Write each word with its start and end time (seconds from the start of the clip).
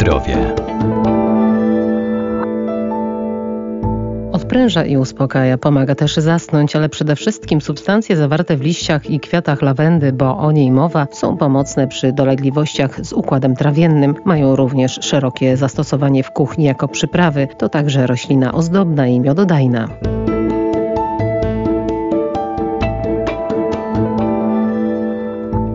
zdrowie. 0.00 0.54
Odpręża 4.32 4.84
i 4.84 4.96
uspokaja, 4.96 5.58
pomaga 5.58 5.94
też 5.94 6.16
zasnąć, 6.16 6.76
ale 6.76 6.88
przede 6.88 7.16
wszystkim 7.16 7.60
substancje 7.60 8.16
zawarte 8.16 8.56
w 8.56 8.60
liściach 8.60 9.10
i 9.10 9.20
kwiatach 9.20 9.62
lawendy, 9.62 10.12
bo 10.12 10.38
o 10.38 10.52
niej 10.52 10.72
mowa, 10.72 11.06
są 11.10 11.36
pomocne 11.36 11.88
przy 11.88 12.12
dolegliwościach 12.12 13.06
z 13.06 13.12
układem 13.12 13.56
trawiennym. 13.56 14.14
Mają 14.24 14.56
również 14.56 14.98
szerokie 15.02 15.56
zastosowanie 15.56 16.22
w 16.22 16.30
kuchni 16.30 16.64
jako 16.64 16.88
przyprawy. 16.88 17.48
To 17.58 17.68
także 17.68 18.06
roślina 18.06 18.52
ozdobna 18.52 19.06
i 19.06 19.20
miododajna. 19.20 19.88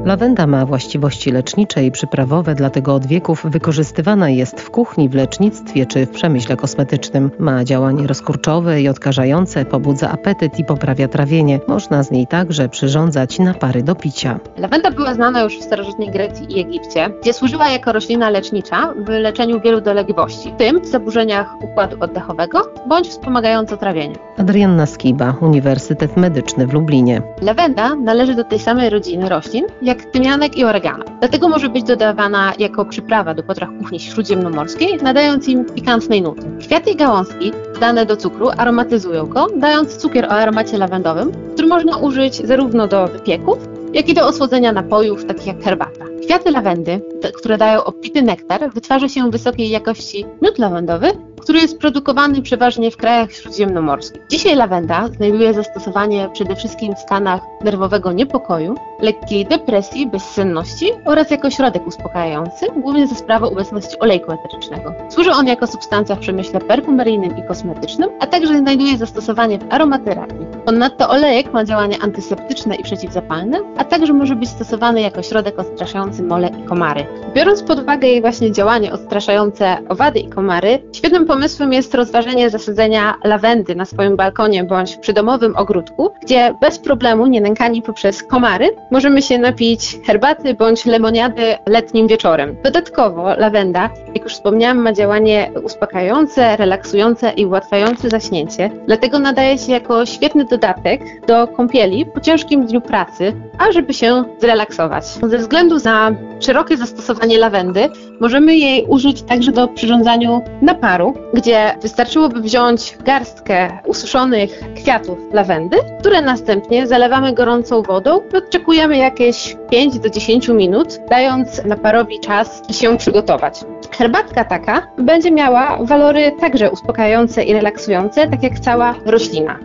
Lawenda 0.05 0.47
ma 0.47 0.65
właściwości 0.65 1.31
lecznicze 1.31 1.85
i 1.85 1.91
przyprawowe, 1.91 2.55
dlatego 2.55 2.93
od 2.95 3.05
wieków 3.05 3.45
wykorzystywana 3.45 4.29
jest 4.29 4.61
w 4.61 4.71
kuchni, 4.71 5.09
w 5.09 5.15
lecznictwie 5.15 5.85
czy 5.85 6.05
w 6.05 6.09
przemyśle 6.09 6.57
kosmetycznym. 6.57 7.31
Ma 7.39 7.63
działanie 7.63 8.07
rozkurczowe 8.07 8.81
i 8.81 8.87
odkażające, 8.87 9.65
pobudza 9.65 10.11
apetyt 10.11 10.59
i 10.59 10.65
poprawia 10.65 11.07
trawienie. 11.07 11.59
Można 11.67 12.03
z 12.03 12.11
niej 12.11 12.27
także 12.27 12.69
przyrządzać 12.69 13.39
napary 13.39 13.83
do 13.83 13.95
picia. 13.95 14.39
Lawenda 14.57 14.91
była 14.91 15.13
znana 15.13 15.41
już 15.41 15.59
w 15.59 15.63
starożytnej 15.63 16.11
Grecji 16.11 16.57
i 16.57 16.59
Egipcie, 16.59 17.09
gdzie 17.21 17.33
służyła 17.33 17.69
jako 17.69 17.91
roślina 17.91 18.29
lecznicza 18.29 18.93
w 19.05 19.09
leczeniu 19.09 19.61
wielu 19.61 19.81
dolegliwości, 19.81 20.51
w 20.51 20.57
tym 20.57 20.85
zaburzeniach 20.85 21.63
układu 21.63 21.97
oddechowego 21.99 22.61
bądź 22.87 23.07
wspomagająco 23.07 23.77
trawienie. 23.77 24.15
Adrianna 24.37 24.85
Skiba, 24.85 25.35
Uniwersytet 25.41 26.17
Medyczny 26.17 26.67
w 26.67 26.73
Lublinie. 26.73 27.21
Lawenda 27.41 27.95
należy 27.95 28.35
do 28.35 28.43
tej 28.43 28.59
samej 28.59 28.89
rodziny 28.89 29.29
roślin, 29.29 29.65
jak 29.81 29.94
tymianek 30.11 30.57
i 30.57 30.63
oregano. 30.63 31.05
Dlatego 31.19 31.49
może 31.49 31.69
być 31.69 31.83
dodawana 31.83 32.53
jako 32.59 32.85
przyprawa 32.85 33.33
do 33.33 33.43
potraw 33.43 33.69
kuchni 33.79 33.99
śródziemnomorskiej, 33.99 34.97
nadając 35.03 35.47
im 35.47 35.65
pikantnej 35.65 36.21
nuty. 36.21 36.41
Kwiaty 36.59 36.91
i 36.91 36.95
gałązki 36.95 37.51
dane 37.79 38.05
do 38.05 38.17
cukru 38.17 38.49
aromatyzują 38.57 39.25
go, 39.25 39.47
dając 39.55 39.97
cukier 39.97 40.25
o 40.25 40.29
aromacie 40.29 40.77
lawendowym, 40.77 41.31
który 41.53 41.67
można 41.67 41.97
użyć 41.97 42.35
zarówno 42.35 42.87
do 42.87 43.07
wypieków, 43.07 43.57
jak 43.93 44.09
i 44.09 44.13
do 44.13 44.27
osłodzenia 44.27 44.71
napojów, 44.71 45.25
takich 45.25 45.47
jak 45.47 45.63
herbata. 45.63 46.05
Kwiaty 46.25 46.51
lawendy, 46.51 47.01
które 47.35 47.57
dają 47.57 47.83
obfity 47.83 48.21
nektar, 48.21 48.73
wytwarza 48.73 49.09
się 49.09 49.31
wysokiej 49.31 49.69
jakości 49.69 50.25
miód 50.41 50.59
lawendowy, 50.59 51.11
który 51.45 51.59
jest 51.59 51.79
produkowany 51.79 52.41
przeważnie 52.41 52.91
w 52.91 52.97
krajach 52.97 53.31
śródziemnomorskich. 53.31 54.21
Dzisiaj 54.29 54.55
lawenda 54.55 55.07
znajduje 55.07 55.53
zastosowanie 55.53 56.29
przede 56.33 56.55
wszystkim 56.55 56.95
w 56.95 56.99
stanach 56.99 57.41
nerwowego 57.63 58.11
niepokoju, 58.11 58.75
lekkiej 59.01 59.45
depresji, 59.45 60.07
bezsenności 60.07 60.91
oraz 61.05 61.31
jako 61.31 61.49
środek 61.49 61.87
uspokajający, 61.87 62.65
głównie 62.75 63.07
ze 63.07 63.15
sprawą 63.15 63.47
obecności 63.47 63.99
olejku 63.99 64.31
eterycznego. 64.31 64.93
Służy 65.09 65.31
on 65.31 65.47
jako 65.47 65.67
substancja 65.67 66.15
w 66.15 66.19
przemyśle 66.19 66.59
perfumeryjnym 66.59 67.37
i 67.37 67.47
kosmetycznym, 67.47 68.09
a 68.19 68.27
także 68.27 68.57
znajduje 68.57 68.97
zastosowanie 68.97 69.59
w 69.59 69.73
aromaterapii. 69.73 70.45
Ponadto 70.65 71.09
olejek 71.09 71.53
ma 71.53 71.65
działanie 71.65 71.97
antyseptyczne 72.01 72.75
i 72.75 72.83
przeciwzapalne, 72.83 73.59
a 73.77 73.83
także 73.83 74.13
może 74.13 74.35
być 74.35 74.49
stosowany 74.49 75.01
jako 75.01 75.23
środek 75.23 75.59
odstraszający 75.59 76.23
mole 76.23 76.49
i 76.63 76.63
komary. 76.67 77.05
Biorąc 77.33 77.63
pod 77.63 77.79
uwagę 77.79 78.07
jej 78.07 78.21
właśnie 78.21 78.51
działanie 78.51 78.93
odstraszające 78.93 79.77
owady 79.89 80.19
i 80.19 80.29
komary, 80.29 80.83
świetnym 80.93 81.25
pomysłem 81.35 81.73
jest 81.73 81.95
rozważenie 81.95 82.49
zasadzenia 82.49 83.15
lawendy 83.23 83.75
na 83.75 83.85
swoim 83.85 84.15
balkonie 84.15 84.63
bądź 84.63 84.97
przy 84.97 85.13
domowym 85.13 85.55
ogródku, 85.55 86.09
gdzie 86.21 86.53
bez 86.61 86.79
problemu, 86.79 87.27
nie 87.27 87.41
nękani 87.41 87.81
poprzez 87.81 88.23
komary, 88.23 88.75
możemy 88.91 89.21
się 89.21 89.37
napić 89.37 89.97
herbaty 90.05 90.53
bądź 90.53 90.85
lemoniady 90.85 91.55
letnim 91.67 92.07
wieczorem. 92.07 92.55
Dodatkowo 92.63 93.35
lawenda, 93.35 93.89
jak 94.13 94.23
już 94.23 94.33
wspomniałam, 94.33 94.77
ma 94.77 94.93
działanie 94.93 95.51
uspokajające, 95.63 96.57
relaksujące 96.57 97.31
i 97.31 97.45
ułatwiające 97.45 98.09
zaśnięcie, 98.09 98.69
dlatego 98.87 99.19
nadaje 99.19 99.57
się 99.57 99.71
jako 99.71 100.05
świetny 100.05 100.45
dodatek 100.45 101.01
do 101.27 101.47
kąpieli 101.47 102.05
po 102.05 102.19
ciężkim 102.19 102.65
dniu 102.65 102.81
pracy, 102.81 103.33
ażeby 103.57 103.93
się 103.93 104.23
zrelaksować. 104.39 105.05
Ze 105.05 105.37
względu 105.37 105.75
na 105.85 106.11
szerokie 106.39 106.77
zastosowanie 106.77 107.37
lawendy, 107.37 107.89
możemy 108.19 108.55
jej 108.55 108.85
użyć 108.85 109.21
także 109.21 109.51
do 109.51 109.67
przyrządzaniu 109.67 110.41
naparu, 110.61 111.13
gdzie 111.33 111.75
wystarczyłoby 111.81 112.41
wziąć 112.41 112.97
garstkę 113.05 113.79
ususzonych 113.85 114.63
kwiatów 114.75 115.17
lawendy, 115.33 115.77
które 115.99 116.21
następnie 116.21 116.87
zalewamy 116.87 117.33
gorącą 117.33 117.81
wodą 117.81 118.21
i 118.33 118.37
odczekujemy 118.37 118.97
jakieś 118.97 119.57
5 119.69 119.99
do 119.99 120.09
10 120.09 120.47
minut, 120.47 120.99
dając 121.09 121.65
naparowi 121.65 122.19
czas 122.19 122.61
się 122.71 122.97
przygotować. 122.97 123.59
Herbatka 123.97 124.45
taka 124.45 124.87
będzie 124.97 125.31
miała 125.31 125.77
walory 125.81 126.31
także 126.39 126.71
uspokajające 126.71 127.43
i 127.43 127.53
relaksujące, 127.53 128.27
tak 128.27 128.43
jak 128.43 128.59
cała 128.59 128.95
roślina. 129.05 129.59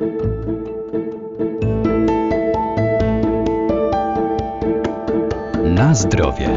Na 5.64 5.94
zdrowie. 5.94 6.48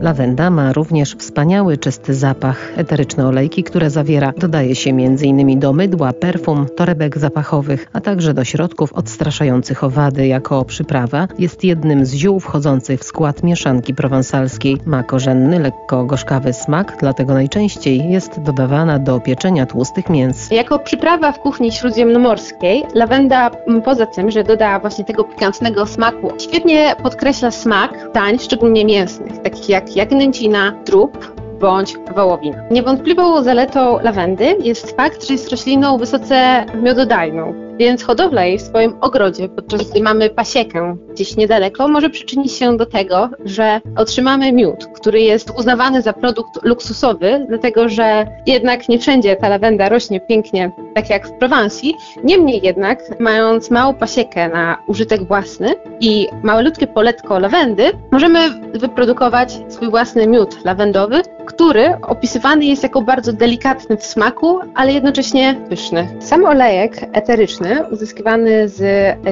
Lawenda 0.00 0.50
ma 0.50 0.72
również 0.72 1.14
wspaniały, 1.14 1.78
czysty 1.78 2.14
zapach. 2.14 2.72
Eteryczne 2.76 3.26
olejki, 3.26 3.64
które 3.64 3.90
zawiera, 3.90 4.32
dodaje 4.38 4.74
się 4.74 4.90
m.in. 4.90 5.60
do 5.60 5.72
mydła, 5.72 6.12
perfum, 6.12 6.66
torebek 6.76 7.18
zapachowych, 7.18 7.86
a 7.92 8.00
także 8.00 8.34
do 8.34 8.44
środków 8.44 8.92
odstraszających 8.92 9.84
owady. 9.84 10.26
Jako 10.26 10.64
przyprawa 10.64 11.28
jest 11.38 11.64
jednym 11.64 12.06
z 12.06 12.14
ziół 12.14 12.40
wchodzących 12.40 13.00
w 13.00 13.04
skład 13.04 13.42
mieszanki 13.42 13.94
prowansalskiej. 13.94 14.76
Ma 14.86 15.02
korzenny, 15.02 15.60
lekko 15.60 16.04
gorzkawy 16.04 16.52
smak, 16.52 16.96
dlatego 17.00 17.34
najczęściej 17.34 18.10
jest 18.10 18.40
dodawana 18.40 18.98
do 18.98 19.20
pieczenia 19.20 19.66
tłustych 19.66 20.10
mięs. 20.10 20.50
Jako 20.50 20.78
przyprawa 20.78 21.32
w 21.32 21.38
kuchni 21.38 21.72
śródziemnomorskiej, 21.72 22.84
lawenda 22.94 23.50
poza 23.84 24.06
tym, 24.06 24.30
że 24.30 24.44
doda 24.44 24.78
właśnie 24.78 25.04
tego 25.04 25.24
pikantnego 25.24 25.86
smaku, 25.86 26.32
świetnie 26.38 26.96
podkreśla 27.02 27.50
smak 27.50 28.12
dań, 28.14 28.38
szczególnie 28.38 28.84
mięsnych, 28.84 29.42
takich 29.42 29.68
jak 29.68 29.93
jagnięcina, 29.96 30.72
trup 30.84 31.34
bądź 31.60 31.94
wołowina. 32.16 32.62
Niewątpliwą 32.70 33.42
zaletą 33.42 33.98
lawendy 34.02 34.56
jest 34.62 34.96
fakt, 34.96 35.26
że 35.26 35.34
jest 35.34 35.50
rośliną 35.50 35.98
wysoce 35.98 36.64
miododajną, 36.82 37.63
więc 37.78 38.02
hodowla 38.02 38.44
jej 38.44 38.58
w 38.58 38.62
swoim 38.62 38.94
ogrodzie, 39.00 39.48
podczas 39.48 39.90
gdy 39.90 40.02
mamy 40.02 40.30
pasiekę 40.30 40.96
gdzieś 41.10 41.36
niedaleko, 41.36 41.88
może 41.88 42.10
przyczynić 42.10 42.52
się 42.52 42.76
do 42.76 42.86
tego, 42.86 43.30
że 43.44 43.80
otrzymamy 43.96 44.52
miód, 44.52 44.86
który 44.94 45.20
jest 45.20 45.50
uznawany 45.58 46.02
za 46.02 46.12
produkt 46.12 46.64
luksusowy, 46.64 47.46
dlatego 47.48 47.88
że 47.88 48.26
jednak 48.46 48.88
nie 48.88 48.98
wszędzie 48.98 49.36
ta 49.36 49.48
lawenda 49.48 49.88
rośnie 49.88 50.20
pięknie, 50.20 50.72
tak 50.94 51.10
jak 51.10 51.28
w 51.28 51.32
Prowansji. 51.32 51.94
Niemniej 52.24 52.60
jednak, 52.62 53.20
mając 53.20 53.70
małą 53.70 53.94
pasiekę 53.94 54.48
na 54.48 54.78
użytek 54.86 55.28
własny 55.28 55.74
i 56.00 56.28
malutkie 56.42 56.86
poletko 56.86 57.38
lawendy, 57.38 57.92
możemy 58.12 58.38
wyprodukować 58.74 59.60
swój 59.68 59.90
własny 59.90 60.26
miód 60.26 60.64
lawendowy, 60.64 61.22
który 61.46 61.96
opisywany 62.02 62.64
jest 62.64 62.82
jako 62.82 63.02
bardzo 63.02 63.32
delikatny 63.32 63.96
w 63.96 64.04
smaku, 64.06 64.58
ale 64.74 64.92
jednocześnie 64.92 65.56
pyszny. 65.68 66.08
Sam 66.20 66.44
olejek 66.44 66.96
eteryczny, 67.12 67.63
uzyskiwany 67.90 68.68
z 68.68 68.82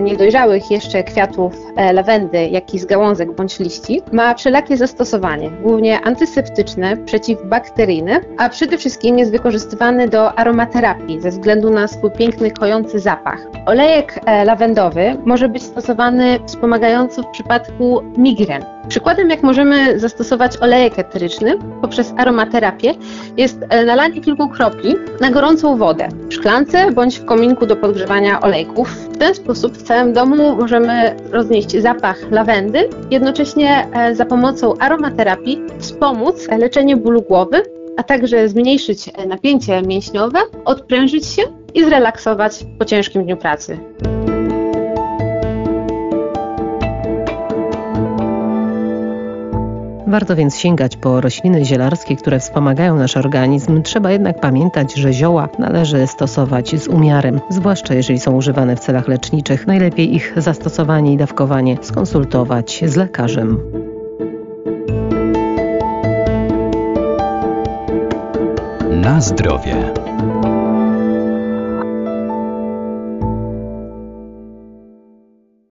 niedojrzałych 0.03 0.70
jeszcze 0.70 1.03
kwiatów 1.03 1.54
e, 1.76 1.93
lawendy, 1.93 2.47
jak 2.47 2.75
i 2.75 2.78
z 2.78 2.84
gałązek 2.84 3.32
bądź 3.32 3.59
liści, 3.59 4.03
ma 4.12 4.34
wszelakie 4.34 4.76
zastosowanie, 4.76 5.50
głównie 5.50 6.00
antyseptyczne, 6.00 6.97
przeciwbakteryjne, 6.97 8.21
a 8.38 8.48
przede 8.48 8.78
wszystkim 8.78 9.19
jest 9.19 9.31
wykorzystywany 9.32 10.09
do 10.09 10.38
aromaterapii 10.38 11.21
ze 11.21 11.31
względu 11.31 11.71
na 11.71 11.88
swój 11.88 12.10
piękny, 12.10 12.50
kojący 12.50 12.98
zapach. 12.98 13.38
Olejek 13.66 14.21
e, 14.27 14.45
lawendowy 14.45 15.16
może 15.24 15.48
być 15.48 15.62
stosowany 15.62 16.39
wspomagająco 16.47 17.22
w 17.22 17.30
przypadku 17.30 18.03
migren. 18.18 18.65
Przykładem, 18.88 19.30
jak 19.30 19.42
możemy 19.42 19.98
zastosować 19.98 20.56
olejek 20.56 20.98
eteryczny 20.98 21.58
poprzez 21.82 22.14
aromaterapię, 22.16 22.94
jest 23.36 23.58
e, 23.68 23.84
nalanie 23.84 24.20
kilku 24.20 24.48
kropli 24.48 24.94
na 25.20 25.30
gorącą 25.30 25.76
wodę 25.76 26.08
w 26.28 26.34
szklance 26.34 26.92
bądź 26.92 27.18
w 27.18 27.24
kominku 27.24 27.66
do 27.66 27.76
podgrzewania 27.76 28.40
olejków. 28.40 28.88
W 28.88 29.16
ten 29.16 29.34
sposób 29.34 29.76
w 29.76 29.82
całym 29.82 30.12
domu 30.12 30.56
możemy 30.56 31.16
roznieść 31.30 31.76
zapach 31.76 32.30
lawendy, 32.30 32.88
jednocześnie 33.10 33.86
e, 33.92 34.14
za 34.14 34.24
pomocą 34.24 34.78
aromaterapii 34.78 35.62
wspomóc 35.78 36.48
leczenie 36.58 36.96
bólu 36.96 37.22
głowy, 37.22 37.62
a 37.96 38.02
także 38.02 38.48
zmniejszyć 38.48 39.08
e, 39.08 39.26
napięcie 39.26 39.82
mięśniowe, 39.82 40.38
odprężyć 40.64 41.26
się 41.26 41.42
i 41.74 41.84
zrelaksować 41.84 42.64
po 42.78 42.84
ciężkim 42.84 43.24
dniu 43.24 43.36
pracy. 43.36 43.78
Warto 50.12 50.36
więc 50.36 50.56
sięgać 50.56 50.97
po 50.97 51.20
rośliny 51.20 51.64
zielarskie, 51.64 52.16
które 52.16 52.41
wspomagają 52.41 52.97
nasz 52.97 53.16
organizm. 53.16 53.82
Trzeba 53.82 54.10
jednak 54.10 54.41
pamiętać, 54.41 54.94
że 54.94 55.12
zioła 55.12 55.48
należy 55.59 56.06
stosować 56.06 56.82
z 56.82 56.88
umiarem, 56.88 57.41
zwłaszcza 57.48 57.94
jeżeli 57.94 58.18
są 58.18 58.32
używane 58.32 58.76
w 58.76 58.80
celach 58.80 59.09
leczniczych. 59.09 59.66
Najlepiej 59.66 60.14
ich 60.14 60.32
zastosowanie 60.36 61.12
i 61.12 61.16
dawkowanie 61.16 61.76
skonsultować 61.82 62.84
z 62.86 62.97
lekarzem. 62.97 63.59
Na 68.91 69.20
zdrowie. 69.20 69.76